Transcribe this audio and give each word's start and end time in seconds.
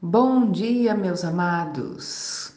Bom 0.00 0.52
dia, 0.52 0.94
meus 0.94 1.24
amados. 1.24 2.52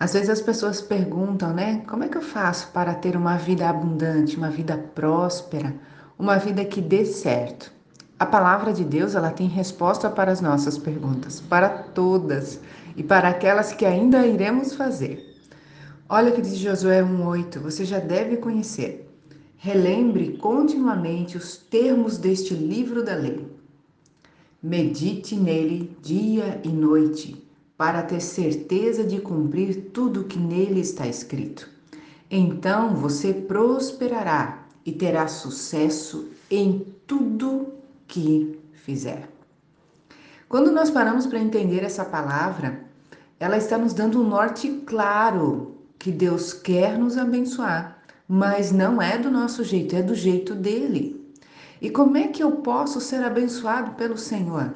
Às 0.00 0.14
vezes 0.14 0.30
as 0.30 0.40
pessoas 0.40 0.80
perguntam, 0.80 1.52
né? 1.52 1.82
Como 1.86 2.02
é 2.02 2.08
que 2.08 2.16
eu 2.16 2.22
faço 2.22 2.68
para 2.68 2.94
ter 2.94 3.14
uma 3.14 3.36
vida 3.36 3.68
abundante, 3.68 4.38
uma 4.38 4.48
vida 4.48 4.78
próspera, 4.94 5.74
uma 6.18 6.38
vida 6.38 6.64
que 6.64 6.80
dê 6.80 7.04
certo? 7.04 7.70
A 8.18 8.24
palavra 8.24 8.72
de 8.72 8.84
Deus, 8.84 9.14
ela 9.14 9.30
tem 9.30 9.48
resposta 9.48 10.08
para 10.08 10.32
as 10.32 10.40
nossas 10.40 10.78
perguntas, 10.78 11.42
para 11.42 11.68
todas 11.68 12.58
e 12.96 13.02
para 13.02 13.28
aquelas 13.28 13.74
que 13.74 13.84
ainda 13.84 14.26
iremos 14.26 14.74
fazer. 14.74 15.22
Olha 16.08 16.32
o 16.32 16.34
que 16.34 16.40
diz 16.40 16.56
Josué 16.56 17.02
1:8, 17.02 17.60
você 17.60 17.84
já 17.84 17.98
deve 17.98 18.38
conhecer. 18.38 19.14
Relembre 19.58 20.38
continuamente 20.38 21.36
os 21.36 21.54
termos 21.54 22.16
deste 22.16 22.54
livro 22.54 23.04
da 23.04 23.14
lei 23.14 23.51
Medite 24.62 25.34
nele 25.34 25.96
dia 26.00 26.60
e 26.62 26.68
noite, 26.68 27.44
para 27.76 28.00
ter 28.00 28.20
certeza 28.20 29.02
de 29.02 29.20
cumprir 29.20 29.90
tudo 29.92 30.20
o 30.20 30.24
que 30.24 30.38
nele 30.38 30.80
está 30.80 31.04
escrito. 31.04 31.68
Então 32.30 32.94
você 32.94 33.32
prosperará 33.34 34.64
e 34.86 34.92
terá 34.92 35.26
sucesso 35.26 36.28
em 36.48 36.86
tudo 37.08 37.72
que 38.06 38.56
fizer. 38.72 39.28
Quando 40.48 40.70
nós 40.70 40.90
paramos 40.90 41.26
para 41.26 41.40
entender 41.40 41.82
essa 41.82 42.04
palavra, 42.04 42.84
ela 43.40 43.56
está 43.56 43.76
nos 43.76 43.92
dando 43.92 44.20
um 44.20 44.28
norte 44.28 44.82
claro 44.86 45.78
que 45.98 46.12
Deus 46.12 46.52
quer 46.52 46.96
nos 46.96 47.18
abençoar, 47.18 48.00
mas 48.28 48.70
não 48.70 49.02
é 49.02 49.18
do 49.18 49.28
nosso 49.28 49.64
jeito, 49.64 49.96
é 49.96 50.02
do 50.02 50.14
jeito 50.14 50.54
dele. 50.54 51.21
E 51.82 51.90
como 51.90 52.16
é 52.16 52.28
que 52.28 52.40
eu 52.40 52.52
posso 52.52 53.00
ser 53.00 53.24
abençoado 53.24 53.96
pelo 53.96 54.16
Senhor? 54.16 54.72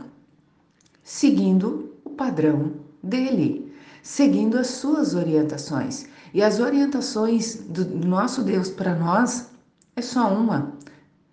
Seguindo 1.05 1.95
o 2.05 2.11
padrão 2.11 2.73
dele, 3.01 3.73
seguindo 4.03 4.59
as 4.59 4.67
suas 4.67 5.15
orientações. 5.15 6.09
E 6.35 6.43
as 6.43 6.59
orientações 6.59 7.63
do 7.69 7.85
nosso 8.05 8.43
Deus 8.43 8.69
para 8.69 8.93
nós 8.97 9.53
é 9.95 10.03
só 10.03 10.35
uma. 10.35 10.73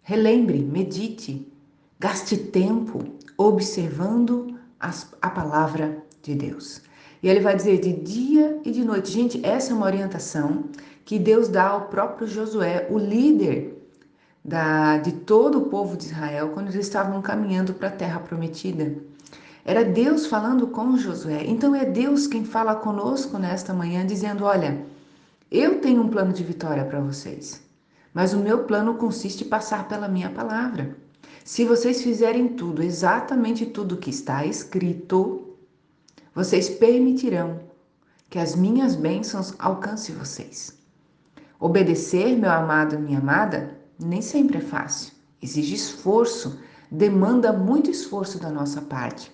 Relembre, 0.03 0.59
medite, 0.59 1.51
gaste 1.99 2.37
tempo 2.37 2.99
observando 3.35 4.55
a 4.79 5.29
palavra 5.31 6.03
de 6.21 6.35
Deus. 6.35 6.83
E 7.23 7.27
ele 7.27 7.39
vai 7.39 7.55
dizer 7.55 7.79
de 7.79 7.93
dia 7.93 8.61
e 8.63 8.69
de 8.69 8.85
noite. 8.85 9.11
Gente, 9.11 9.43
essa 9.43 9.71
é 9.71 9.75
uma 9.75 9.87
orientação 9.87 10.65
que 11.03 11.17
Deus 11.17 11.47
dá 11.47 11.69
ao 11.69 11.87
próprio 11.87 12.27
Josué, 12.27 12.87
o 12.91 12.97
líder 12.99 13.82
da, 14.43 14.97
de 14.97 15.11
todo 15.13 15.59
o 15.59 15.69
povo 15.69 15.95
de 15.95 16.05
Israel 16.05 16.49
quando 16.49 16.67
eles 16.67 16.85
estavam 16.85 17.21
caminhando 17.21 17.73
para 17.73 17.87
a 17.87 17.91
terra 17.91 18.19
prometida. 18.19 18.93
Era 19.63 19.85
Deus 19.85 20.25
falando 20.25 20.67
com 20.67 20.97
Josué. 20.97 21.45
Então 21.45 21.73
é 21.73 21.85
Deus 21.85 22.27
quem 22.27 22.43
fala 22.43 22.75
conosco 22.75 23.37
nesta 23.37 23.73
manhã, 23.73 24.05
dizendo: 24.05 24.43
Olha, 24.43 24.85
eu 25.49 25.79
tenho 25.79 26.01
um 26.01 26.09
plano 26.09 26.33
de 26.33 26.43
vitória 26.43 26.83
para 26.83 26.99
vocês, 26.99 27.61
mas 28.13 28.33
o 28.33 28.39
meu 28.39 28.65
plano 28.65 28.95
consiste 28.95 29.45
em 29.45 29.49
passar 29.49 29.87
pela 29.87 30.09
minha 30.09 30.29
palavra. 30.29 30.97
Se 31.45 31.65
vocês 31.65 32.01
fizerem 32.01 32.49
tudo, 32.49 32.83
exatamente 32.83 33.65
tudo 33.65 33.97
que 33.97 34.09
está 34.09 34.45
escrito, 34.45 35.55
vocês 36.33 36.69
permitirão 36.69 37.59
que 38.29 38.39
as 38.39 38.55
minhas 38.55 38.95
bênçãos 38.95 39.53
alcancem 39.59 40.15
vocês. 40.15 40.77
Obedecer, 41.59 42.37
meu 42.37 42.51
amado 42.51 42.99
minha 42.99 43.19
amada, 43.19 43.77
nem 44.03 44.21
sempre 44.21 44.57
é 44.57 44.61
fácil. 44.61 45.13
Exige 45.41 45.75
esforço, 45.75 46.59
demanda 46.89 47.51
muito 47.51 47.89
esforço 47.89 48.39
da 48.39 48.49
nossa 48.49 48.81
parte. 48.81 49.31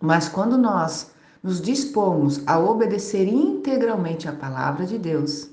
Mas 0.00 0.28
quando 0.28 0.56
nós 0.56 1.10
nos 1.42 1.60
dispomos 1.60 2.42
a 2.46 2.58
obedecer 2.58 3.26
integralmente 3.28 4.28
a 4.28 4.32
palavra 4.32 4.86
de 4.86 4.98
Deus, 4.98 5.50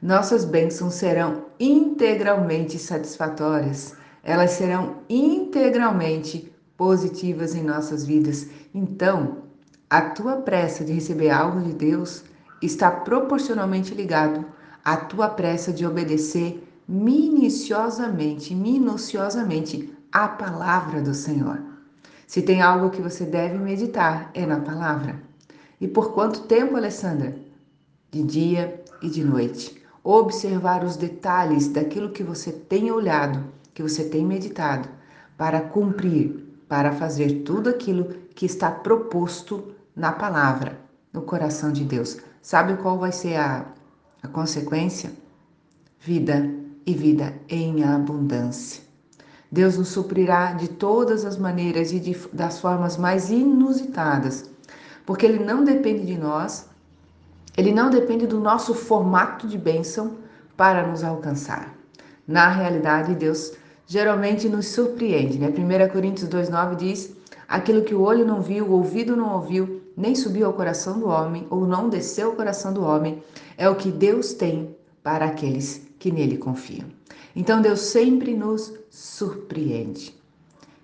nossas 0.00 0.44
bênçãos 0.44 0.94
serão 0.94 1.46
integralmente 1.58 2.78
satisfatórias, 2.78 3.94
elas 4.22 4.52
serão 4.52 4.96
integralmente 5.08 6.52
positivas 6.76 7.54
em 7.54 7.62
nossas 7.62 8.04
vidas. 8.04 8.46
Então, 8.74 9.38
a 9.90 10.02
tua 10.02 10.36
pressa 10.36 10.84
de 10.84 10.92
receber 10.92 11.30
algo 11.30 11.60
de 11.62 11.72
Deus 11.72 12.22
está 12.62 12.90
proporcionalmente 12.90 13.94
ligado 13.94 14.44
à 14.84 14.96
tua 14.96 15.28
pressa 15.28 15.72
de 15.72 15.86
obedecer 15.86 16.67
minuciosamente, 16.88 18.54
minuciosamente 18.54 19.92
a 20.10 20.26
palavra 20.26 21.02
do 21.02 21.12
Senhor. 21.12 21.60
Se 22.26 22.40
tem 22.40 22.62
algo 22.62 22.88
que 22.88 23.02
você 23.02 23.26
deve 23.26 23.58
meditar, 23.58 24.30
é 24.32 24.46
na 24.46 24.60
palavra. 24.60 25.20
E 25.78 25.86
por 25.86 26.14
quanto 26.14 26.42
tempo, 26.42 26.76
Alessandra? 26.76 27.36
De 28.10 28.22
dia 28.22 28.82
e 29.02 29.10
de 29.10 29.22
noite. 29.22 29.82
Observar 30.02 30.82
os 30.82 30.96
detalhes 30.96 31.68
daquilo 31.68 32.10
que 32.10 32.22
você 32.22 32.50
tem 32.50 32.90
olhado, 32.90 33.44
que 33.74 33.82
você 33.82 34.04
tem 34.04 34.24
meditado, 34.24 34.88
para 35.36 35.60
cumprir, 35.60 36.46
para 36.66 36.92
fazer 36.92 37.42
tudo 37.42 37.68
aquilo 37.68 38.06
que 38.34 38.46
está 38.46 38.70
proposto 38.70 39.74
na 39.94 40.12
palavra, 40.12 40.80
no 41.12 41.22
coração 41.22 41.70
de 41.70 41.84
Deus. 41.84 42.18
Sabe 42.40 42.76
qual 42.78 42.98
vai 42.98 43.12
ser 43.12 43.36
a, 43.36 43.66
a 44.22 44.28
consequência? 44.28 45.12
Vida 46.00 46.67
e 46.88 46.94
vida 46.94 47.34
em 47.50 47.84
abundância. 47.84 48.82
Deus 49.52 49.76
nos 49.76 49.88
suprirá 49.88 50.54
de 50.54 50.68
todas 50.68 51.22
as 51.22 51.36
maneiras 51.36 51.92
e 51.92 52.00
de, 52.00 52.16
das 52.32 52.60
formas 52.60 52.96
mais 52.96 53.30
inusitadas, 53.30 54.48
porque 55.04 55.26
Ele 55.26 55.44
não 55.44 55.62
depende 55.62 56.06
de 56.06 56.16
nós, 56.16 56.66
Ele 57.58 57.72
não 57.72 57.90
depende 57.90 58.26
do 58.26 58.40
nosso 58.40 58.72
formato 58.72 59.46
de 59.46 59.58
bênção 59.58 60.16
para 60.56 60.86
nos 60.86 61.04
alcançar. 61.04 61.74
Na 62.26 62.48
realidade, 62.48 63.14
Deus 63.14 63.52
geralmente 63.86 64.48
nos 64.48 64.68
surpreende. 64.68 65.38
Né? 65.38 65.48
1 65.48 65.92
Coríntios 65.92 66.28
2,9 66.30 66.74
diz: 66.76 67.14
Aquilo 67.46 67.82
que 67.82 67.94
o 67.94 68.00
olho 68.00 68.24
não 68.24 68.40
viu, 68.40 68.64
o 68.66 68.72
ouvido 68.72 69.14
não 69.14 69.34
ouviu, 69.34 69.82
nem 69.94 70.14
subiu 70.14 70.46
ao 70.46 70.54
coração 70.54 70.98
do 70.98 71.08
homem, 71.08 71.46
ou 71.50 71.66
não 71.66 71.90
desceu 71.90 72.30
ao 72.30 72.36
coração 72.36 72.72
do 72.72 72.82
homem, 72.82 73.22
é 73.58 73.68
o 73.68 73.76
que 73.76 73.90
Deus 73.90 74.32
tem 74.32 74.74
para 75.02 75.26
aqueles 75.26 75.87
que 75.98 76.10
nele 76.12 76.38
confiam. 76.38 76.86
Então 77.34 77.60
Deus 77.60 77.80
sempre 77.80 78.34
nos 78.34 78.72
surpreende. 78.90 80.14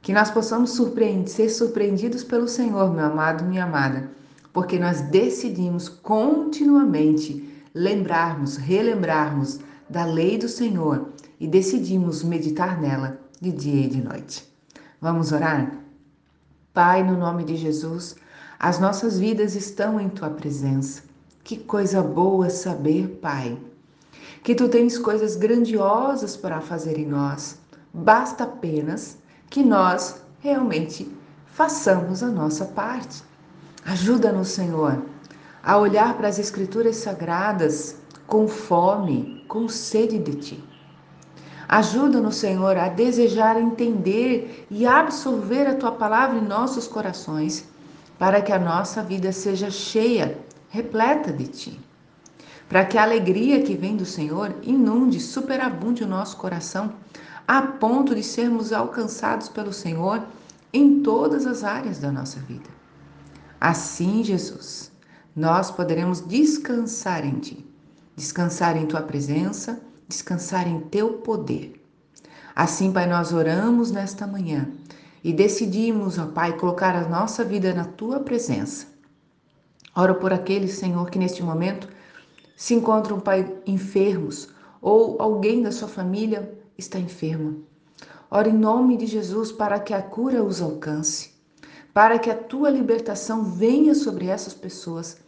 Que 0.02 0.12
nós 0.12 0.30
possamos 0.30 0.78
ser 1.26 1.48
surpreendidos 1.48 2.22
pelo 2.22 2.46
Senhor, 2.46 2.92
meu 2.92 3.06
amado, 3.06 3.44
minha 3.44 3.64
amada, 3.64 4.10
porque 4.52 4.78
nós 4.78 5.00
decidimos 5.00 5.88
continuamente 5.88 7.64
lembrarmos, 7.74 8.56
relembrarmos 8.56 9.60
da 9.88 10.04
lei 10.04 10.36
do 10.36 10.48
Senhor 10.48 11.08
e 11.40 11.48
decidimos 11.48 12.22
meditar 12.22 12.80
nela 12.80 13.18
de 13.40 13.50
dia 13.50 13.86
e 13.86 13.88
de 13.88 14.02
noite. 14.02 14.46
Vamos 15.00 15.32
orar? 15.32 15.80
Pai, 16.72 17.02
no 17.02 17.16
nome 17.16 17.44
de 17.44 17.56
Jesus, 17.56 18.16
as 18.58 18.78
nossas 18.78 19.18
vidas 19.18 19.54
estão 19.54 19.98
em 19.98 20.08
tua 20.08 20.30
presença. 20.30 21.02
Que 21.42 21.56
coisa 21.56 22.02
boa 22.02 22.50
saber, 22.50 23.18
Pai 23.20 23.58
que 24.44 24.54
tu 24.54 24.68
tens 24.68 24.98
coisas 24.98 25.36
grandiosas 25.36 26.36
para 26.36 26.60
fazer 26.60 26.98
em 26.98 27.06
nós. 27.06 27.58
Basta 27.94 28.44
apenas 28.44 29.16
que 29.48 29.62
nós 29.62 30.22
realmente 30.38 31.10
façamos 31.46 32.22
a 32.22 32.28
nossa 32.28 32.66
parte. 32.66 33.24
Ajuda-nos, 33.86 34.48
Senhor, 34.48 35.02
a 35.62 35.78
olhar 35.78 36.14
para 36.18 36.28
as 36.28 36.38
Escrituras 36.38 36.96
sagradas 36.96 37.96
com 38.26 38.46
fome, 38.46 39.42
com 39.48 39.66
sede 39.66 40.18
de 40.18 40.34
Ti. 40.34 40.64
Ajuda-nos, 41.66 42.36
Senhor, 42.36 42.76
a 42.76 42.90
desejar 42.90 43.58
entender 43.58 44.66
e 44.70 44.84
absorver 44.84 45.66
a 45.66 45.74
Tua 45.74 45.92
palavra 45.92 46.36
em 46.36 46.44
nossos 46.44 46.86
corações, 46.86 47.66
para 48.18 48.42
que 48.42 48.52
a 48.52 48.58
nossa 48.58 49.02
vida 49.02 49.32
seja 49.32 49.70
cheia, 49.70 50.38
repleta 50.68 51.32
de 51.32 51.46
Ti 51.46 51.93
para 52.68 52.84
que 52.84 52.96
a 52.98 53.02
alegria 53.02 53.62
que 53.62 53.74
vem 53.74 53.96
do 53.96 54.04
Senhor 54.04 54.54
inunde, 54.62 55.20
superabunde 55.20 56.02
o 56.02 56.08
nosso 56.08 56.36
coração, 56.36 56.94
a 57.46 57.60
ponto 57.60 58.14
de 58.14 58.22
sermos 58.22 58.72
alcançados 58.72 59.48
pelo 59.48 59.72
Senhor 59.72 60.22
em 60.72 61.02
todas 61.02 61.46
as 61.46 61.62
áreas 61.62 61.98
da 61.98 62.10
nossa 62.10 62.40
vida. 62.40 62.68
Assim, 63.60 64.24
Jesus, 64.24 64.90
nós 65.36 65.70
poderemos 65.70 66.20
descansar 66.20 67.24
em 67.24 67.38
Ti, 67.38 67.64
descansar 68.16 68.76
em 68.76 68.86
Tua 68.86 69.02
presença, 69.02 69.80
descansar 70.08 70.66
em 70.66 70.80
Teu 70.80 71.14
poder. 71.14 71.80
Assim, 72.56 72.92
Pai, 72.92 73.06
nós 73.06 73.32
oramos 73.32 73.90
nesta 73.90 74.26
manhã 74.26 74.68
e 75.22 75.32
decidimos, 75.32 76.18
ó 76.18 76.26
Pai, 76.26 76.56
colocar 76.56 76.94
a 76.94 77.08
nossa 77.08 77.44
vida 77.44 77.74
na 77.74 77.84
Tua 77.84 78.20
presença. 78.20 78.86
Oro 79.94 80.16
por 80.16 80.32
aqueles, 80.32 80.72
Senhor, 80.72 81.08
que 81.10 81.18
neste 81.18 81.42
momento 81.42 81.88
se 82.56 82.74
encontram 82.74 83.20
pai 83.20 83.56
enfermos 83.66 84.48
ou 84.80 85.16
alguém 85.20 85.62
da 85.62 85.72
sua 85.72 85.88
família 85.88 86.58
está 86.76 86.98
enfermo. 86.98 87.64
Ora 88.30 88.48
em 88.48 88.52
nome 88.52 88.96
de 88.96 89.06
Jesus 89.06 89.52
para 89.52 89.78
que 89.78 89.94
a 89.94 90.02
cura 90.02 90.42
os 90.42 90.60
alcance, 90.60 91.32
para 91.92 92.18
que 92.18 92.30
a 92.30 92.36
tua 92.36 92.70
libertação 92.70 93.44
venha 93.44 93.94
sobre 93.94 94.26
essas 94.26 94.54
pessoas 94.54 95.18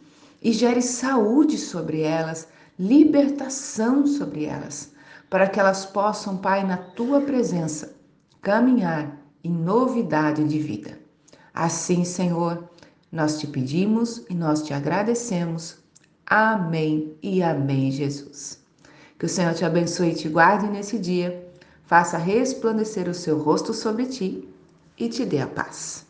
e 0.41 0.51
gere 0.51 0.81
saúde 0.81 1.57
sobre 1.57 2.01
elas, 2.01 2.47
libertação 2.77 4.05
sobre 4.05 4.45
elas, 4.45 4.91
para 5.29 5.47
que 5.47 5.59
elas 5.59 5.85
possam, 5.85 6.37
Pai, 6.37 6.65
na 6.65 6.77
tua 6.77 7.21
presença, 7.21 7.95
caminhar 8.41 9.17
em 9.43 9.51
novidade 9.51 10.43
de 10.43 10.59
vida. 10.59 10.99
Assim, 11.53 12.03
Senhor, 12.03 12.69
nós 13.11 13.39
te 13.39 13.47
pedimos 13.47 14.23
e 14.29 14.33
nós 14.33 14.61
te 14.61 14.73
agradecemos. 14.73 15.77
Amém 16.29 17.15
e 17.23 17.41
amém, 17.41 17.91
Jesus. 17.91 18.59
Que 19.17 19.25
o 19.25 19.29
Senhor 19.29 19.53
te 19.53 19.63
abençoe 19.63 20.11
e 20.11 20.15
te 20.15 20.29
guarde 20.29 20.67
nesse 20.67 20.99
dia, 20.99 21.47
faça 21.85 22.17
resplandecer 22.17 23.09
o 23.09 23.13
seu 23.13 23.39
rosto 23.39 23.73
sobre 23.73 24.05
ti 24.07 24.47
e 24.97 25.07
te 25.07 25.25
dê 25.25 25.39
a 25.39 25.47
paz. 25.47 26.06